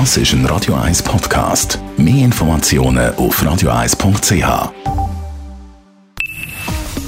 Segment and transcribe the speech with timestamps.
[0.00, 1.78] Das ist ein Radio 1 Podcast.
[1.96, 4.72] Mehr Informationen auf radio1.ch.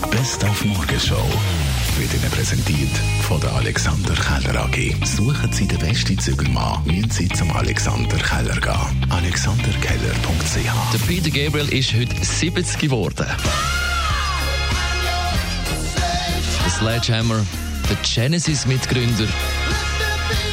[0.08, 1.16] Best auf Morgenshow
[1.98, 4.94] wird Ihnen präsentiert von der Alexander Keller AG.
[5.04, 9.10] Suchen Sie den besten Zügelmann, müssen Sie zum Alexander Keller gehen.
[9.10, 13.26] AlexanderKeller.ch Der Peter Gabriel ist heute 70 geworden.
[16.64, 17.44] Der Sledgehammer,
[17.90, 19.26] der Genesis-Mitgründer,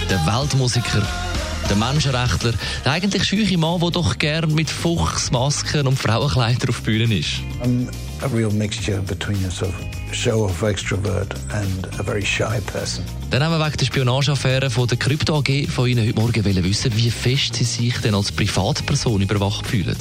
[0.09, 1.07] der Weltmusiker,
[1.73, 2.53] der Menschenrechtler,
[2.85, 7.41] der eigentlich scheuche Mann, der doch gern mit Fuchsmasken und Frauenkleidern auf Bühnen ist.
[7.63, 7.89] I'm
[8.21, 9.51] a real mixture between a
[10.13, 13.03] show of extrovert and a very shy person.
[13.31, 16.63] Dann haben wir wegen der Spionageaffäre von der Krypto AG von Ihnen heute Morgen wollen
[16.63, 19.97] wissen, wie fest Sie sich denn als Privatperson überwacht fühlen.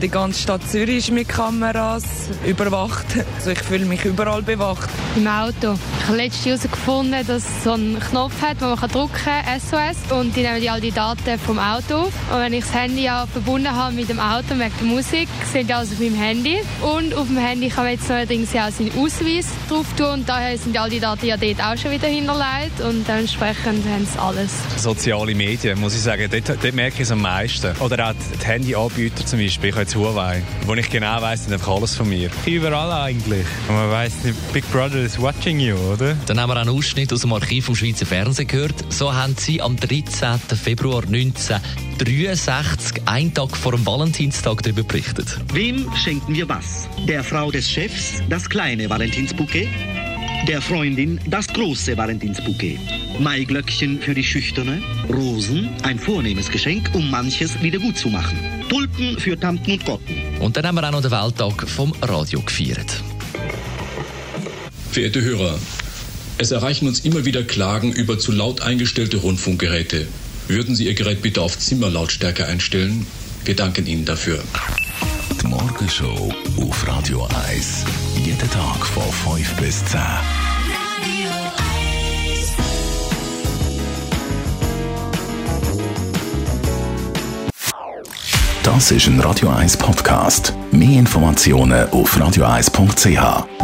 [0.00, 2.04] Die ganze Stadt Zürich ist mit Kameras
[2.44, 3.06] überwacht.
[3.36, 4.90] Also ich fühle mich überall bewacht.
[5.16, 5.78] Im Auto.
[6.00, 10.12] Ich habe letztens herausgefunden, dass es so einen Knopf hat, wo man drücken kann, SOS,
[10.12, 12.12] und die nehmen die all die Daten vom Auto auf.
[12.30, 15.70] Und wenn ich das Handy ja verbunden habe mit dem Auto, wegen der Musik, sind
[15.70, 16.58] die alles auf meinem Handy.
[16.82, 20.28] Und auf dem Handy kann man jetzt neuerdings ja auch seinen Ausweis drauf tun und
[20.28, 24.18] daher sind all die Daten ja dort auch schon wieder hinterlegt und dementsprechend haben sie
[24.18, 24.52] alles.
[24.76, 27.76] Soziale Medien, muss ich sagen, dort, dort merke ich es am meisten.
[27.80, 31.52] Oder auch die Handyanbieter zum Beispiel, ich habe jetzt Huawei, wo ich genau weiss, sind
[31.52, 32.30] einfach alles von mir.
[32.46, 33.46] Überall eigentlich.
[33.68, 34.14] Und man weiss,
[34.52, 36.16] Big Brother is watching you, oder?
[36.26, 38.74] Dann haben wir einen Ausschnitt aus dem Archiv vom Schweizer Fernsehen gehört.
[38.90, 40.38] So haben sie am 13.
[40.56, 41.02] Februar
[41.98, 45.38] 1963, einen Tag vor dem Valentinstag, darüber berichtet.
[45.54, 46.88] Wem schenken wir was?
[47.08, 49.66] Der Frau des Chefs das kleine Valentinsbouquet?
[50.46, 52.78] Der Freundin das große Valentinsbouquet?
[53.18, 54.82] Maiglöckchen für die Schüchterne?
[55.08, 58.38] Rosen, ein vornehmes Geschenk, um manches wieder gut zu machen.
[58.68, 60.36] Tulpen für Tanten und Gotten.
[60.40, 63.02] Und dann haben wir auch noch den Welttag vom Radio gefeiert.
[64.90, 65.58] Verehrte Hörer,
[66.36, 70.06] es erreichen uns immer wieder Klagen über zu laut eingestellte Rundfunkgeräte.
[70.48, 73.04] Würden Sie Ihr Gerät bitte auf Zimmerlautstärke einstellen?
[73.44, 74.42] Wir danken Ihnen dafür.
[75.42, 77.84] Die Morgenshow auf Radio 1.
[78.24, 80.00] Jeden Tag von 5 bis 10.
[88.62, 90.52] Das ist ein Radio 1 Podcast.
[90.70, 93.55] Mehr Informationen auf radio1.ch.